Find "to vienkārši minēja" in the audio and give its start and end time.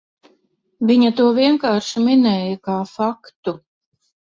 1.21-2.59